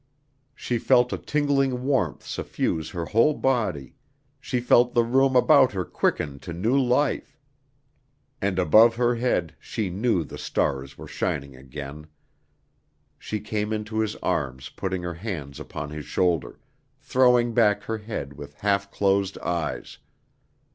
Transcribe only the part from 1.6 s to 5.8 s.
warmth suffuse her whole body; she felt the room about